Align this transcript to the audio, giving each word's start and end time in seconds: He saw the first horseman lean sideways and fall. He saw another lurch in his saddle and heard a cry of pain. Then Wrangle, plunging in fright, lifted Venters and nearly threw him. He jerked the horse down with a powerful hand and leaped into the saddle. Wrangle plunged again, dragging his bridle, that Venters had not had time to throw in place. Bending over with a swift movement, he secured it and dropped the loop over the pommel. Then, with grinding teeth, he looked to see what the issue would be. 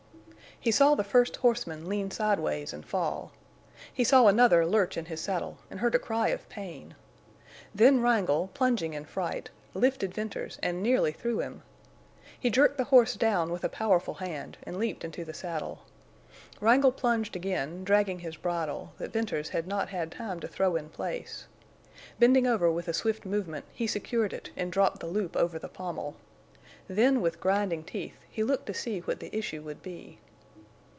He 0.63 0.69
saw 0.69 0.93
the 0.93 1.03
first 1.03 1.37
horseman 1.37 1.89
lean 1.89 2.11
sideways 2.11 2.71
and 2.71 2.85
fall. 2.85 3.31
He 3.91 4.03
saw 4.03 4.27
another 4.27 4.63
lurch 4.63 4.95
in 4.95 5.05
his 5.05 5.19
saddle 5.19 5.57
and 5.71 5.79
heard 5.79 5.95
a 5.95 5.99
cry 5.99 6.27
of 6.27 6.47
pain. 6.49 6.93
Then 7.73 7.99
Wrangle, 7.99 8.51
plunging 8.53 8.93
in 8.93 9.05
fright, 9.05 9.49
lifted 9.73 10.13
Venters 10.13 10.59
and 10.61 10.83
nearly 10.83 11.13
threw 11.13 11.39
him. 11.41 11.63
He 12.39 12.51
jerked 12.51 12.77
the 12.77 12.83
horse 12.93 13.15
down 13.15 13.49
with 13.51 13.63
a 13.63 13.69
powerful 13.69 14.13
hand 14.13 14.59
and 14.61 14.77
leaped 14.77 15.03
into 15.03 15.25
the 15.25 15.33
saddle. 15.33 15.79
Wrangle 16.59 16.91
plunged 16.91 17.35
again, 17.35 17.83
dragging 17.83 18.19
his 18.19 18.37
bridle, 18.37 18.93
that 18.99 19.13
Venters 19.13 19.49
had 19.49 19.65
not 19.65 19.89
had 19.89 20.11
time 20.11 20.39
to 20.41 20.47
throw 20.47 20.75
in 20.75 20.89
place. 20.89 21.47
Bending 22.19 22.45
over 22.45 22.71
with 22.71 22.87
a 22.87 22.93
swift 22.93 23.25
movement, 23.25 23.65
he 23.73 23.87
secured 23.87 24.31
it 24.31 24.51
and 24.55 24.71
dropped 24.71 24.99
the 24.99 25.07
loop 25.07 25.35
over 25.35 25.57
the 25.57 25.69
pommel. 25.69 26.17
Then, 26.87 27.19
with 27.19 27.39
grinding 27.41 27.83
teeth, 27.83 28.19
he 28.29 28.43
looked 28.43 28.67
to 28.67 28.75
see 28.75 28.99
what 28.99 29.19
the 29.21 29.35
issue 29.35 29.63
would 29.63 29.81
be. 29.81 30.19